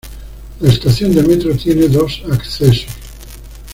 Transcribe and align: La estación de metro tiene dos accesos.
La 0.61 0.69
estación 0.71 1.13
de 1.13 1.21
metro 1.21 1.55
tiene 1.55 1.87
dos 1.87 2.23
accesos. 2.31 2.87